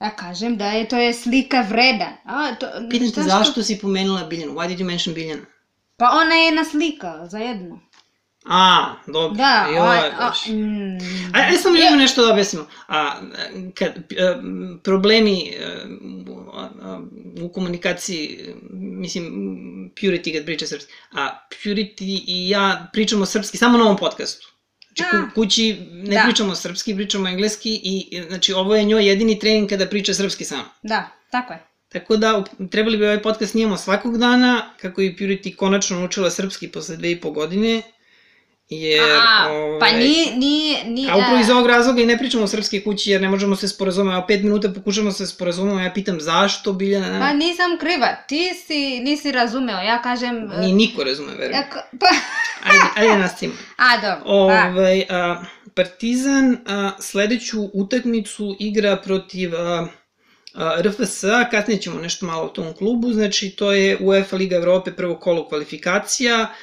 [0.00, 2.12] Ja kažem da je to je slika vredan.
[2.24, 4.52] A, to, Pitam te što- zašto si pomenula Biljanu?
[4.52, 5.42] Why did you mention Biljana?
[5.98, 7.80] Pa ona je jedna slika, zajedno.
[8.46, 9.36] A, dobro.
[9.36, 10.52] Da, o, o, Bože.
[10.52, 10.98] mm,
[11.34, 12.66] A, aj samo želimo nešto da objasnimo.
[12.88, 13.20] A,
[13.74, 14.36] kad, e,
[14.84, 15.84] problemi e,
[16.54, 17.00] a, a,
[17.42, 19.24] u komunikaciji, mislim,
[20.00, 24.46] Purity kad priča srpski, a Purity i ja pričamo srpski samo na ovom podcastu.
[24.86, 25.28] Znači, A.
[25.28, 26.22] ku, kući ne Da.
[26.24, 30.44] pričamo srpski, pričamo engleski i, e, znači, ovo je njoj jedini trening kada priča srpski
[30.44, 30.60] sam.
[30.82, 31.67] da, tako je.
[31.88, 36.68] Tako da, trebali bi ovaj podcast snimamo svakog dana, kako je Purity konačno naučila srpski
[36.68, 37.82] posle dve i po godine.
[38.70, 42.18] Jer, A, pa ovaj, ni, ni, ni, A upravo e, iz ovog razloga i ne
[42.18, 44.18] pričamo o srpske kući jer ne možemo se sporazumemo.
[44.18, 49.00] A pet minuta pokušamo se sporazumemo, ja pitam zašto Biljana, Pa nisam kriva, ti si,
[49.00, 50.52] nisi razumeo, ja kažem...
[50.52, 51.52] e, ni niko razume, verujem.
[51.52, 51.66] ja,
[52.00, 52.06] pa,
[52.70, 53.54] Ajde, ajde nastavimo.
[53.88, 55.42] a, dobro, pa, Ovaj, a,
[55.74, 59.86] Partizan a, sledeću utakmicu igra protiv a,
[60.58, 64.92] a, RFS, kasnije ćemo nešto malo o tom klubu, znači to je UEFA Liga Evrope
[64.96, 66.54] prvo kolo kvalifikacija,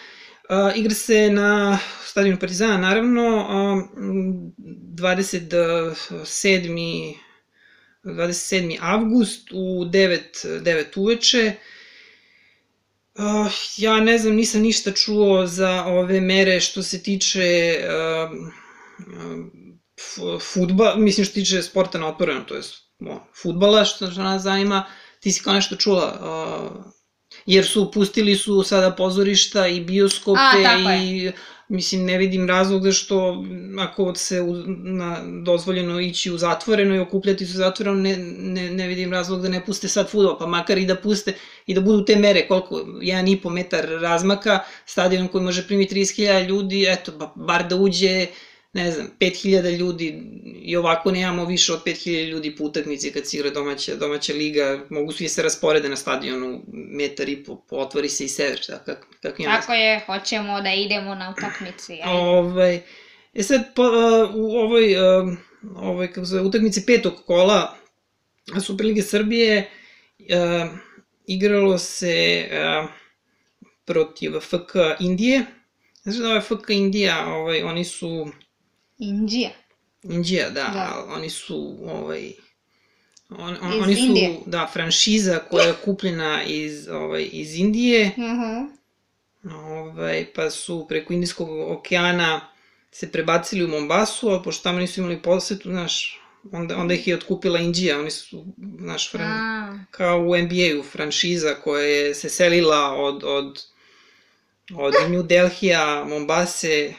[0.75, 7.13] igra se na stadionu Partizana naravno, a, m, 27.
[8.03, 8.77] 27.
[8.81, 10.19] avgust u 9,
[10.61, 11.53] 9 uveče.
[13.15, 13.21] Uh,
[13.77, 17.75] ja ne znam, nisam ništa čuo za ove mere što se tiče
[19.97, 22.61] f- futba, mislim što tiče sporta na otvoreno, to je
[23.41, 24.83] futbala što, što nas zanima.
[25.19, 26.85] Ti si kao nešto čula, uh,
[27.45, 30.39] jer su pustili su sada pozorišta i bioskope
[30.87, 31.31] A, i
[31.67, 33.43] mislim ne vidim razlog da što
[33.79, 38.69] ako se u, na, dozvoljeno ići u zatvoreno i okupljati se u zatvoreno ne, ne,
[38.69, 41.33] ne vidim razlog da ne puste sad futbol, pa makar i da puste
[41.65, 46.85] i da budu te mere koliko, 1,5 metar razmaka, stadion koji može primiti 30.000 ljudi,
[46.89, 48.27] eto, ba, bar da uđe,
[48.75, 50.21] ne znam, 5.000 ljudi
[50.61, 54.85] i ovako nemamo više od 5.000 ljudi po utakmici kad se igra domaća, domaća liga,
[54.89, 58.79] mogu svi se rasporede na stadionu, metar i po, po otvori se i sever, šta,
[58.79, 61.93] kako, kako ima tako je, hoćemo da idemo na utakmici.
[61.93, 62.03] ajde.
[62.05, 62.81] Ovaj,
[63.33, 65.33] e sad, po, uh, u ovoj, uh,
[65.75, 67.75] ovoj kako se utakmici petog kola
[68.65, 69.69] Superlige Srbije
[70.19, 70.79] uh,
[71.27, 72.89] igralo se uh,
[73.85, 75.45] protiv FK Indije.
[76.03, 78.27] Znači da ovaj FK Indija, ovaj, oni su
[78.97, 79.49] Indija.
[80.03, 81.05] Indija, da, Da.
[81.09, 82.31] oni su ovaj
[83.29, 84.39] on, on, oni su Indije.
[84.45, 88.11] da franšiza koja je kupljena iz ovaj iz Indije.
[88.17, 88.75] Mhm.
[89.55, 92.41] Ovaj, pa su preko Indijskog okeana
[92.91, 96.19] se prebacili u Mombasu, a pošto tamo nisu imali posetu, znaš,
[96.51, 98.45] onda, onda ih je otkupila Indija, oni su,
[98.79, 103.63] znaš, fran, A, kao u NBA-u, franšiza koja je se selila od, od,
[104.75, 106.93] od New Delhija, Mombase,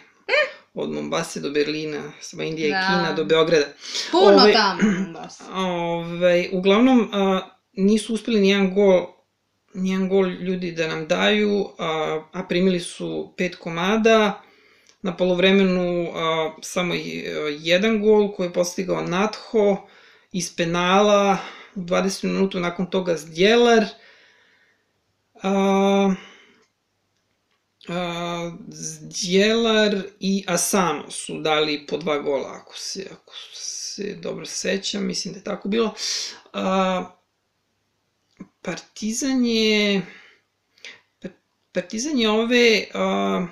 [0.76, 2.84] od Mombase do Berlina, sva Indija Da.
[2.84, 3.66] i Kina do Beograda.
[4.10, 4.80] puno Ovaj- tamo,
[5.20, 5.32] baš.
[5.54, 7.40] Ovaj, uglavnom, a,
[7.72, 9.06] nisu uspeli nijedan gol
[9.74, 14.42] nijedan gol ljudi da nam daju, a, a primili su pet komada.
[15.02, 16.94] Na polovremenu a, samo
[17.58, 19.86] jedan gol koji je postigao Natho
[20.32, 21.38] iz penala
[21.74, 23.84] u 20 minutu nakon toga Zdjelar.
[25.42, 26.14] A,
[27.88, 35.06] a, Zdjelar i Asano su dali po dva gola, ako se, ako se dobro sećam,
[35.06, 35.94] mislim da je tako bilo.
[36.52, 37.04] A,
[38.62, 40.02] Partizan je...
[41.22, 41.28] Pa-
[41.72, 42.84] Partizan je ove...
[42.94, 43.46] A,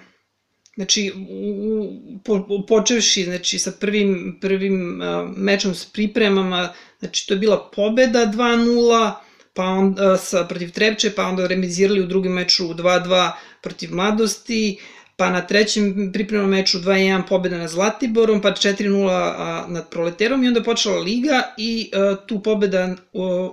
[0.77, 7.39] znači, u- po, počevši znači, sa prvim, prvim a, mečom s pripremama, znači to je
[7.39, 9.15] bila pobeda 2-0,
[9.55, 13.31] pa onda sa, protiv Trepče, pa onda remizirali u drugom meču 2-2
[13.63, 14.79] protiv Mladosti,
[15.17, 20.49] pa na trećem pripremnom meču 2-1 pobeda nad Zlatiborom, pa 4-0 a, nad Proleterom i
[20.49, 22.97] onda počela Liga i a, tu pobeda a,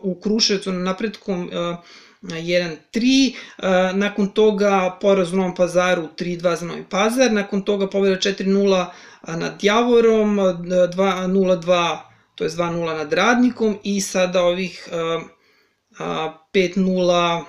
[0.01, 1.77] u Kruševcu na napretkom a,
[2.21, 3.33] 1-3,
[3.93, 8.85] nakon toga poraz u Novom pazaru 3-2 za Novi pazar, nakon toga pobjeda 4-0
[9.27, 11.97] nad Javorom, 0-2,
[12.35, 14.89] to je 2-0 nad Radnikom i sada ovih
[16.53, 17.45] 5-0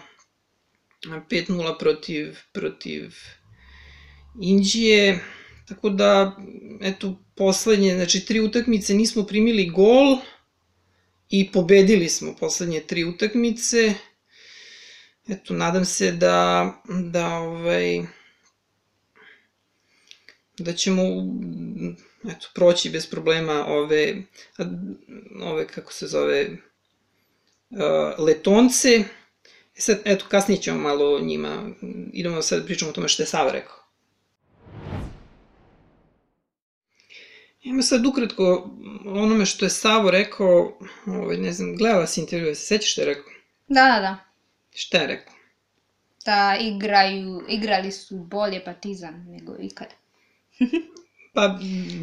[1.02, 3.14] 5-0 protiv, protiv
[4.40, 5.20] Indije,
[5.68, 6.36] tako da,
[6.80, 10.18] eto, poslednje, znači tri utakmice nismo primili gol
[11.30, 13.94] i pobedili smo poslednje tri utakmice.
[15.28, 18.02] Eto, nadam se da, da ovaj,
[20.58, 21.02] da ćemo
[22.28, 24.22] eto, proći bez problema ove,
[25.42, 26.56] ove kako se zove,
[28.18, 29.04] letonce.
[29.76, 31.70] E sad, eto, kasnije ćemo malo o njima,
[32.12, 33.76] idemo sad da pričamo o tome što je Sava rekao.
[37.62, 38.70] Ima sad ukratko
[39.06, 43.06] onome što je Savo rekao, ovaj, ne znam, gledala si intervju, se sećaš što je
[43.06, 43.32] rekao?
[43.68, 44.18] Da, da, da.
[44.74, 45.34] Šta je rekao?
[46.24, 49.94] Da igraju, igrali su bolje Partizan nego ikada.
[51.32, 51.58] Pa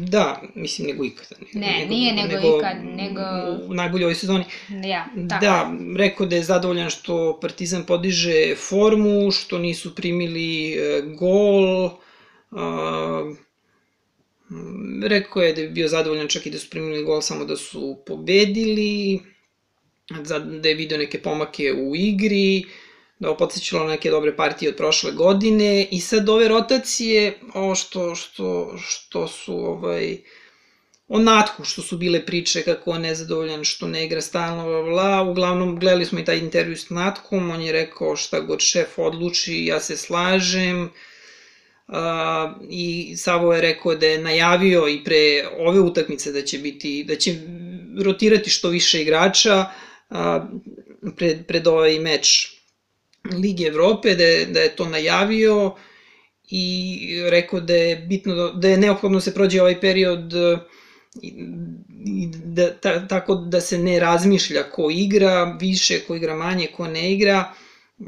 [0.08, 1.36] da, mislim nego ikada.
[1.52, 3.20] Ne, ne nego, nije nego, nego ikad, nego...
[3.68, 4.44] U najboljoj ovoj sezoni.
[4.84, 5.44] Ja, tako.
[5.44, 13.36] Da, rekao da je zadovoljan što Partizan podiže formu, što nisu primili e, gol, uh,
[15.02, 17.98] Rekao je da je bio zadovoljan čak i da su primili gol samo da su
[18.06, 19.20] pobedili,
[20.60, 22.64] da je video neke pomake u igri,
[23.20, 28.14] da je podsjećalo neke dobre partije od prošle godine i sad ove rotacije, ovo što,
[28.14, 30.18] što, što su ovaj,
[31.08, 35.22] o Natku, što su bile priče kako on nezadovoljan što ne igra stalno, bla, bla,
[35.22, 39.64] uglavnom gledali smo i taj intervju s Natkom, on je rekao šta god šef odluči,
[39.64, 40.90] ja se slažem,
[41.90, 41.96] Uh,
[42.68, 47.16] i Savo je rekao da je najavio i pre ove utakmice da će biti da
[47.16, 47.34] će
[48.04, 49.66] rotirati što više igrača
[50.10, 50.16] uh,
[51.16, 52.59] pred, pred ovaj meč
[53.24, 55.74] Lige Evrope, da je, da je to najavio
[56.50, 60.32] i rekao da je bitno da, da je neophodno da se prođe ovaj period
[62.06, 66.88] i da, ta, tako da se ne razmišlja ko igra više, ko igra manje, ko
[66.88, 67.52] ne igra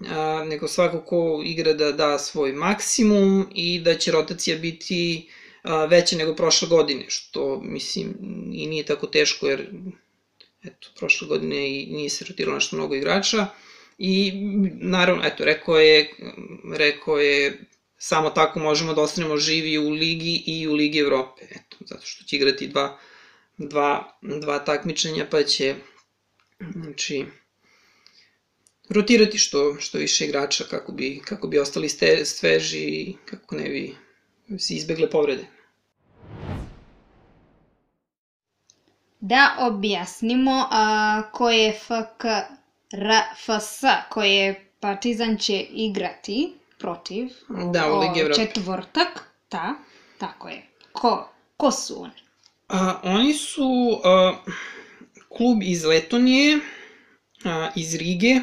[0.09, 5.29] a, nego svako ko igra da da svoj maksimum i da će rotacija biti
[5.63, 8.15] a, veća nego prošle godine, što mislim
[8.53, 9.67] i nije tako teško jer
[10.65, 13.47] eto, prošle godine i nije se rotiralo nešto mnogo igrača
[13.99, 14.33] i
[14.81, 16.11] naravno, eto, rekao je,
[16.77, 17.59] rekao je
[17.99, 22.25] samo tako možemo da ostanemo živi u ligi i u Ligi Evrope, eto, zato što
[22.25, 22.99] će igrati dva,
[23.59, 25.75] dva, dva takmičenja pa će,
[26.75, 27.25] znači,
[28.89, 33.69] rotirati što, što više igrača kako bi, kako bi ostali ste, sveži i kako ne
[33.69, 33.97] bi
[34.59, 35.47] se izbegle povrede.
[39.21, 42.25] Da objasnimo a, koje FK
[42.93, 47.29] RFS koje Partizan će igrati protiv
[47.73, 48.41] da, u Ligi Evrope.
[48.41, 49.75] četvrtak, ta,
[50.19, 50.67] tako je.
[50.93, 52.13] Ko, ko su oni?
[52.69, 54.37] A, oni su a,
[55.29, 56.59] klub iz Letonije,
[57.45, 58.41] a, iz Rige,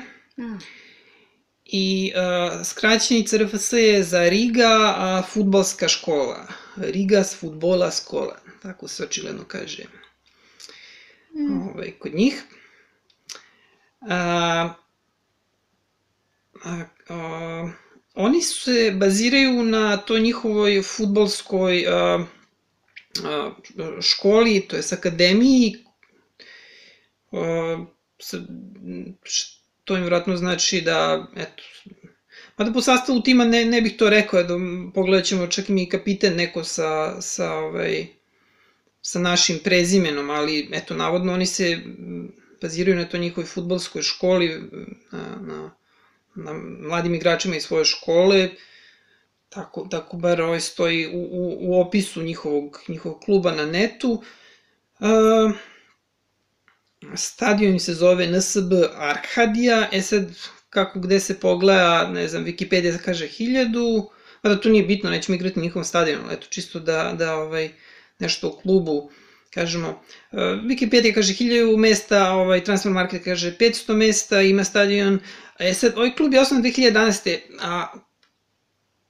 [1.71, 6.47] I uh, skraćenica RFS je za Riga a, futbalska škola.
[6.75, 8.37] Rigas futbola škola.
[8.61, 9.83] Tako se očigledno kaže
[11.35, 11.69] mm.
[11.69, 12.43] ovaj, kod njih.
[14.01, 14.73] A,
[16.63, 17.69] a, a,
[18.15, 22.25] oni se baziraju na to njihovoj futbolskoj a,
[23.25, 23.51] a,
[24.01, 25.85] školi, to je akademiji,
[27.31, 27.85] a,
[28.19, 28.37] sa,
[29.83, 31.63] to im vratno znači da, eto,
[32.59, 34.55] Mada po sastavu tima ne, ne bih to rekao, da
[34.93, 38.07] pogledat ćemo čak i mi kapiten neko sa, sa, ovaj,
[39.01, 41.79] sa našim prezimenom, ali eto, navodno oni se
[42.61, 44.69] baziraju na to njihovoj futbolskoj školi,
[45.11, 45.71] na, na,
[46.35, 46.53] na
[46.87, 48.49] mladim igračima iz svoje škole,
[49.49, 54.23] tako, tako bar ovaj stoji u, u, u opisu njihovog, njihovog kluba na netu.
[54.99, 55.51] Uh,
[57.15, 60.23] Stadion se zove NSB Arkadija, e sad,
[60.69, 64.09] kako gde se pogleda, ne znam, Wikipedia kaže hiljadu,
[64.41, 67.69] a da to nije bitno, nećemo igrati njihovom stadionu, eto, čisto da, da ovaj,
[68.19, 69.11] nešto u klubu
[69.53, 75.19] kažemo, uh, Wikipedia kaže 1000 mesta, ovaj Transfer Market kaže 500 mesta, ima stadion.
[75.59, 77.37] E sad, ovaj klub je osnovan 2011.
[77.61, 77.87] A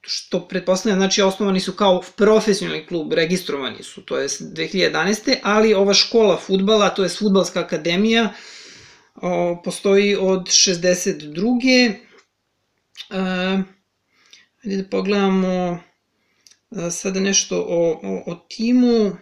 [0.02, 5.36] što pretpostavljam, znači osnovani su kao profesionalni klub, registrovani su, to je 2011.
[5.44, 8.34] Ali ova škola futbala, to je futbalska akademija,
[9.16, 11.94] o, postoji od 62.
[13.10, 13.18] E,
[14.64, 15.80] ajde da pogledamo
[16.72, 19.18] e, sada nešto o, o, o timu.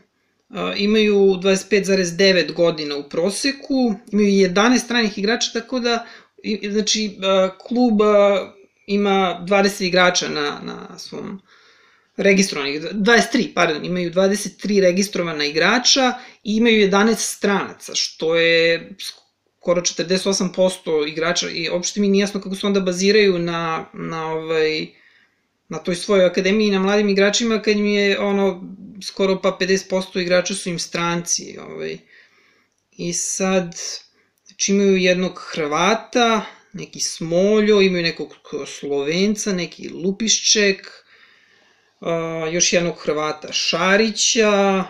[0.78, 6.06] Imaju 25,9 godina u proseku, imaju 11 stranih igrača, tako da
[6.44, 7.18] i- znači,
[7.60, 8.00] klub
[8.88, 11.42] ima 20 igrača na, na svom
[12.18, 18.96] registrovanih, 23, pardon, imaju 23 registrovana igrača i imaju 11 stranaca, što je
[19.60, 24.88] skoro 48% igrača i uopšte mi nije jasno kako se onda baziraju na, na ovaj,
[25.70, 28.64] na toj svojoj akademiji na mladim igračima kad mi je ono
[29.04, 31.98] skoro pa 50% igrača su im stranci ovaj.
[32.92, 33.76] i sad
[34.46, 36.46] znači imaju jednog Hrvata
[36.78, 38.36] neki Smoljo, imaju nekog
[38.68, 40.92] Slovenca, neki Lupišček,
[42.00, 44.84] a, još jednog Hrvata Šarića,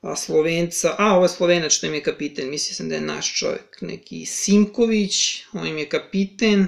[0.00, 4.26] a Slovenca, a Slovenac što im je kapiten, mislio sam da je naš čovjek, neki
[4.26, 6.66] Simković, on im je kapiten,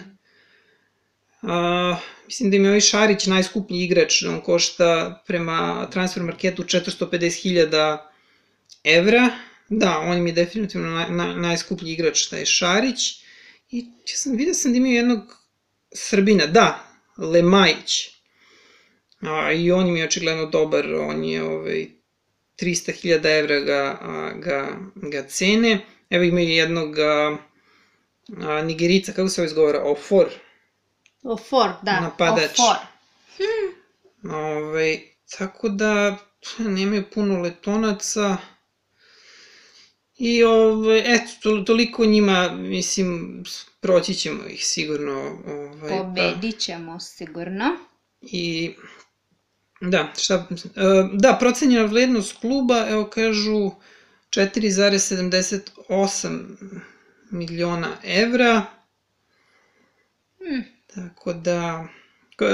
[1.42, 7.98] a, mislim da im je ovaj Šarić najskuplji igrač, on košta prema transfer marketu 450.000
[8.84, 9.30] evra,
[9.68, 13.22] da, on im je definitivno naj, naj, najskuplji igrač, taj Šarić,
[13.70, 15.20] i ja sam, vidio sam da imaju jednog
[15.92, 16.84] Srbina, da,
[17.18, 18.08] Lemajić,
[19.20, 21.86] a, i on im je očigledno dobar, on je ovaj,
[22.60, 25.78] 300.000 evra ga, a, ga, ga cene.
[26.10, 27.36] Evo imaju jednog a,
[28.36, 30.26] a, Nigerica, kako se ovo izgovara, Ofor,
[31.26, 32.00] Ofor, da.
[32.00, 32.58] Napadač.
[32.58, 32.76] Ofor.
[34.34, 35.00] Ovaj,
[35.38, 36.16] tako da
[36.58, 38.36] nemaju puno letonaca.
[40.18, 43.42] I ovaj, eto, to, toliko njima, mislim,
[43.80, 45.38] proći ćemo ih sigurno.
[45.46, 47.76] Ovaj, pa- Pobedit ćemo sigurno.
[48.20, 48.74] I
[49.80, 50.58] da, šta, e,
[51.12, 53.70] da, procenjena vrednost kluba, evo kažu
[54.30, 56.44] 4,78
[57.30, 58.62] miliona evra.
[60.38, 60.75] Hmm.
[60.96, 61.88] Tako da,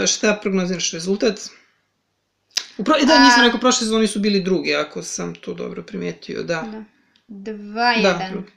[0.07, 1.41] šta prognoziraš rezultat?
[2.79, 2.95] U pro...
[3.07, 6.63] Da, nisam rekao, prošle sezoni su bili drugi, ako sam to dobro primetio, da.
[6.63, 6.85] Da.
[7.29, 8.33] Dva, Da, jedan.
[8.33, 8.53] drugi.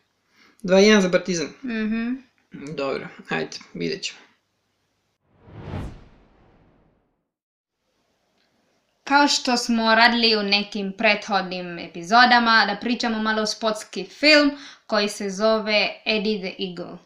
[0.64, 1.48] 2-1 za Partizan.
[1.64, 2.14] Mhm.
[2.76, 4.20] Dobro, ajde, vidjet ćemo.
[9.04, 14.52] Kao što smo radili u nekim prethodnim epizodama, da pričamo malo o sportski film
[14.88, 16.98] koji se zove Eddie the Eagle.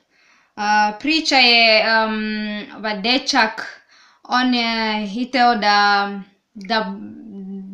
[0.99, 2.23] Priča je um,
[2.77, 3.81] ovaj dečak,
[4.23, 6.09] on je hiteo da,
[6.53, 6.93] da,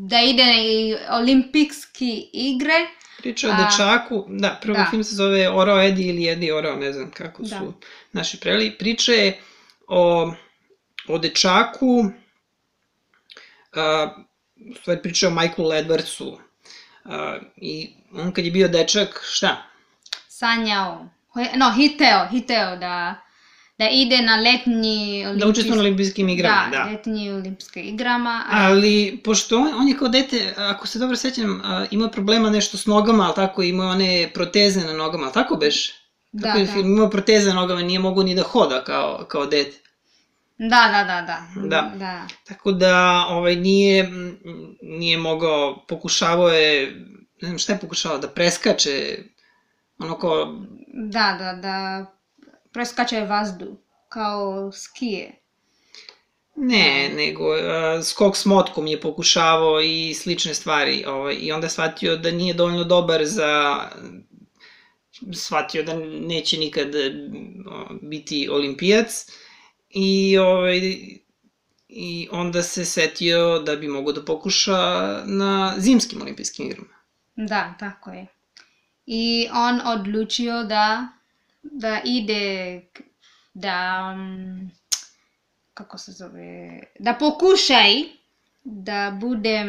[0.08, 2.74] da ide i olimpijski igre.
[3.18, 4.88] Priča o A- dečaku, da, prvo da.
[4.90, 7.50] film se zove Orao Edi ili Edi Orao, ne znam kako Da.
[7.50, 7.74] su
[8.12, 8.72] naši preli.
[8.72, 9.40] Priča je
[9.88, 10.34] o,
[11.08, 12.06] o dečaku,
[13.76, 14.16] a,
[14.72, 16.38] u stvari priča o Michaelu Edwardsu.
[17.06, 19.64] A, I on kad je bio dečak, šta?
[20.30, 21.10] Sanjao,
[21.56, 23.16] no hiteo, hiteo da,
[23.78, 26.84] da ide na letnji Da učestvuje na olimpijski- olimpijskim igrama, da, da.
[26.86, 28.44] letnji olimpijske igrama.
[28.46, 32.78] a- Ali, pošto on, on je kao dete, ako se dobro sećam, imao problema nešto
[32.78, 35.92] s nogama, ali tako, imao one proteze na nogama, ali tako beš?
[36.32, 36.66] Da, Tako da.
[36.66, 39.78] film, imao proteze na nogama, nije mogao ni da hoda kao, kao dete.
[40.58, 41.68] Da, da, da, da.
[41.68, 41.92] Da.
[41.96, 42.28] da.
[42.46, 42.96] Tako da
[43.30, 44.12] ovaj nije
[44.82, 46.96] nije mogao pokušavao je
[47.42, 49.18] ne znam šta je pokušavao da preskače
[50.00, 50.56] ono kao
[50.94, 52.06] Da, da, da
[52.72, 53.78] preskače vazdu
[54.10, 55.42] kao skije.
[56.56, 62.18] ne, nego a, skok s motkom je pokušavao i slične stvari, ovaj i onda shvatio
[62.18, 63.82] da nije dovoljno dobar za
[65.34, 65.94] shvatio da
[66.28, 66.88] neće nikad
[68.02, 69.28] biti olimpijac
[69.90, 70.80] i ovaj
[71.88, 74.78] i onda se setio da bi mogao da pokuša
[75.26, 76.94] na zimskim olimpijskim igrama.
[77.36, 78.28] Da, tako je.
[79.06, 81.08] I on odlučio da,
[81.64, 82.82] da ide,
[83.54, 84.72] da, mm,
[85.74, 88.04] kako se zove, da pokušaj
[88.64, 89.68] da budem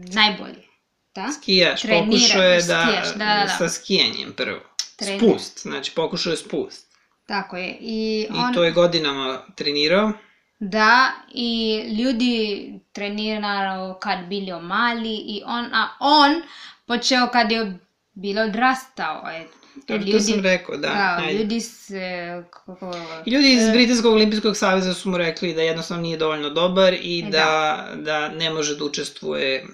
[0.00, 0.68] najbolji.
[1.14, 1.32] Da?
[1.32, 3.54] Skijaš, pokušao je da, skijaš, da, da, da.
[3.58, 4.60] sa skijanjem prvo.
[4.96, 5.26] Trenira.
[5.26, 6.86] Spust, znači pokušao je spust.
[7.26, 7.76] Tako je.
[7.80, 10.12] I, I on, to je godinama trenirao.
[10.58, 16.42] Da, i ljudi trenirao kad bili mali i on, a on
[16.86, 17.78] počeo kad je
[18.14, 19.30] bilo odrastao.
[19.30, 19.46] E,
[19.86, 20.88] To, to sam rekao, da.
[20.88, 21.38] da, ajde.
[21.38, 22.92] ljudi se, kako,
[23.26, 27.24] ljudi iz e, Britanskog olimpijskog saveza su mu rekli da jednostavno nije dovoljno dobar i
[27.26, 29.64] E, da, da ne može da učestvuje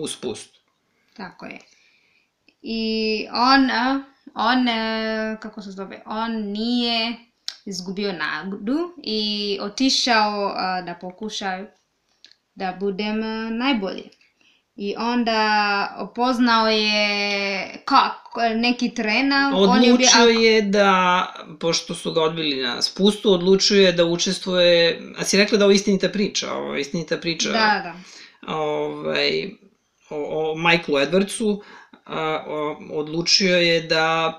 [0.00, 0.60] u, spustu.
[1.16, 1.58] tako je.
[2.62, 3.70] I on,
[4.34, 7.16] on, e, kako se zove, on nije
[7.64, 9.20] izgubio nagdu i
[9.60, 10.54] otišao
[10.86, 11.64] da pokuša
[12.54, 13.20] da budem
[13.58, 14.10] najbolji.
[14.76, 21.26] I onda upoznao je kako, neki trener, on je bio, Odlučio je da,
[21.60, 25.72] pošto su ga odbili na spustu, odlučio je da učestvuje, a si rekla da ovo
[25.72, 27.94] je istinita priča, ovo je istinita priča da, da,
[28.54, 29.50] ovaj,
[30.10, 31.60] o, o Michaelu Edwardsu,
[32.04, 34.38] a, o, odlučio je da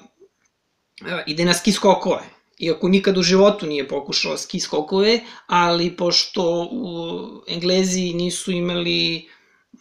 [1.05, 2.23] a, ide na ski skokove.
[2.59, 9.29] iako nikad u životu nije pokušao ski skokove, ali pošto u, Englezi nisu imali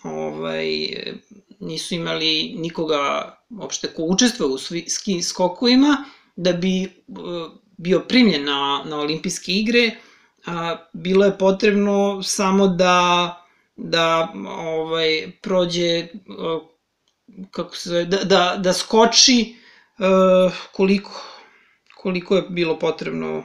[0.03, 0.67] ovaj,
[1.61, 6.05] nisu imali nikoga uopšte ko učestvuje u ski skokovima,
[6.37, 9.91] da bi uh, bio primljen na, na olimpijske igre,
[10.93, 13.43] bilo je potrebno samo da
[13.77, 16.63] da ovaj prođe uh,
[17.51, 19.57] kako se zove, da, da, da skoči
[19.99, 21.23] uh, koliko
[21.97, 23.45] koliko je bilo potrebno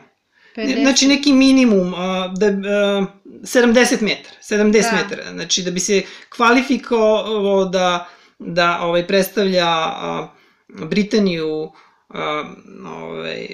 [0.56, 0.82] 50.
[0.82, 1.99] Znači neki minimum, uh,
[2.38, 3.08] da, uh,
[3.41, 4.97] 70 metara, 70 da.
[5.04, 6.02] metara, znači da bi se
[6.36, 8.08] kvalifikovao da,
[8.39, 10.30] da ovaj, predstavlja uh,
[10.88, 11.72] Britaniju, uh,
[12.86, 13.47] ovaj,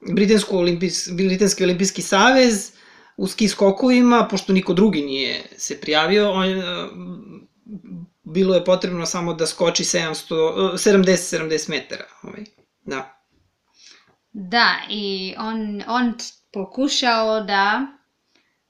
[0.00, 2.72] Britansku olimpijs, Britanski olimpijski savez
[3.16, 6.64] u ski skokovima, pošto niko drugi nije se prijavio, on, uh,
[8.24, 12.04] bilo je potrebno samo da skoči 700, 70-70 metara.
[12.22, 12.44] Ovaj,
[12.84, 13.21] da.
[14.32, 16.14] Da, i on, on
[16.52, 17.86] pokušao da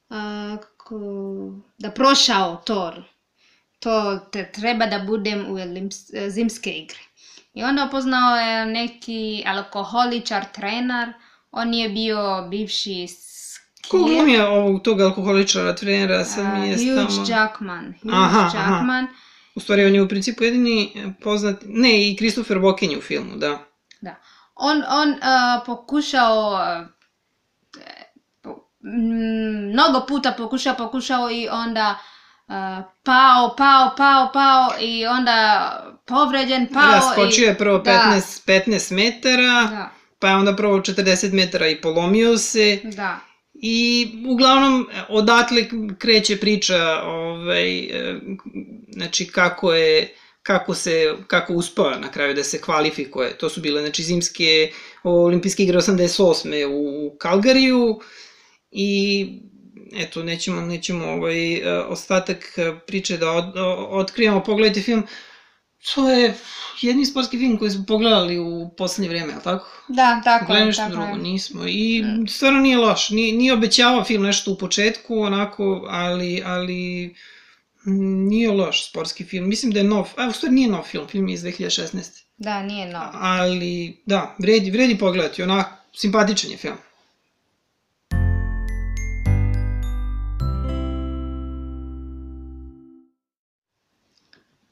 [0.08, 0.58] uh,
[1.78, 2.94] da prošao to.
[3.78, 5.58] To te treba da budem u
[6.28, 6.98] zimske igre.
[7.54, 11.12] I onda upoznao je neki alkoholičar trener,
[11.50, 13.06] on je bio bivši
[13.88, 16.24] Ko je ovog tog alkoholičara trenera?
[16.24, 17.28] Sad mi je Hugh.
[17.28, 17.94] Jackman.
[18.02, 19.04] Hugh aha, Jackman.
[19.04, 19.14] Aha.
[19.54, 20.92] U stvari, on je u principu jedini
[21.22, 21.56] poznat...
[21.66, 23.58] Ne, i Christopher Walken u filmu, da.
[24.00, 24.16] Da
[24.54, 26.86] on, on uh, pokušao uh,
[29.72, 31.98] mnogo puta pokušao, pokušao i onda
[32.48, 32.54] uh,
[33.04, 35.70] pao, pao, pao, pao i onda
[36.06, 36.92] povređen, pao.
[36.92, 38.52] Raskočio je prvo 15, da.
[38.52, 39.90] 15 metara, da.
[40.18, 42.80] pa je onda prvo 40 metara i polomio se.
[42.84, 43.18] Da.
[43.54, 45.62] I uglavnom odatle
[45.98, 48.20] kreće priča ovaj, e,
[48.92, 53.38] znači kako je kako se kako uspeo na kraju da se kvalifikuje.
[53.38, 54.72] To su bile znači zimske
[55.02, 56.66] olimpijske igre 88.
[56.66, 58.00] u Kalgariju
[58.70, 59.26] i
[59.96, 63.52] eto nećemo nećemo ovaj e, ostatak priče da od,
[63.90, 64.42] otkrijemo.
[64.42, 65.06] Pogledajte film.
[65.94, 66.34] To je
[66.80, 69.68] jedni sportski film koji smo pogledali u poslednje vreme, al tako?
[69.88, 71.18] Da, tako Gledali nešto tako drugo, je.
[71.18, 71.62] nismo.
[71.66, 72.26] I mm.
[72.28, 73.10] stvarno nije loš.
[73.10, 77.14] Nije, nije obećavao film nešto u početku, onako, ali, ali
[77.84, 79.48] Nije loš sportski film.
[79.48, 82.22] Mislim da je nov, a u stvari nije nov film, film je iz 2016.
[82.36, 83.08] Da, nije nov.
[83.12, 86.76] Ali, da, vredi, vredi pogledati, onak, simpatičan je film.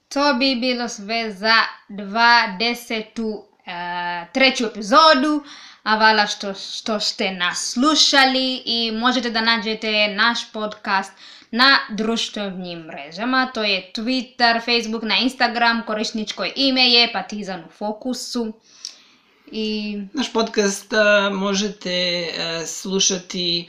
[0.09, 1.55] To bi bilo sve za
[1.89, 3.21] 20.
[3.21, 5.45] Uh, treću epizodu.
[5.83, 11.13] A hvala što, što ste nas slušali i možete da nađete naš podcast
[11.51, 18.53] na društvenim mrežama, to je Twitter, Facebook, na Instagram, korisničko ime je Partizan u fokusu.
[19.53, 19.99] I...
[20.13, 23.69] Naš podcast a, možete a, slušati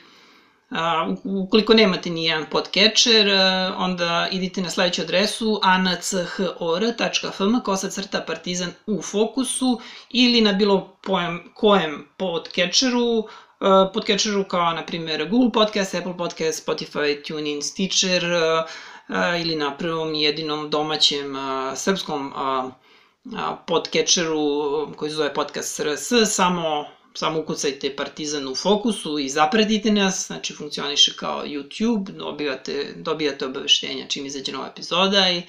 [0.69, 3.27] a, ukoliko nemate ni jedan podcatcher,
[3.77, 11.51] onda idite na sledeću adresu anchor.fm kosa crta partizan u fokusu ili na bilo pojem,
[11.53, 13.27] kojem podcatcheru
[13.93, 18.66] podcatcheru kao, na primjer, Google Podcast, Apple Podcast, Spotify, TuneIn, Stitcher uh,
[19.09, 21.36] uh, ili na prvom jedinom domaćem
[21.76, 22.34] srpskom
[23.68, 30.28] podcatcheru koji se zove Podcast RS, samo samo ukucajte Partizan u fokusu i zapratite nas,
[30.28, 35.41] znači funkcioniše kao YouTube, dobijate, dobijate obaveštenja čim izađe nova epizoda i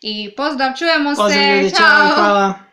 [0.00, 1.56] I pozdrav, čujemo pozdrav, se.
[1.62, 2.14] Ljudi, čao.
[2.14, 2.67] Hvala.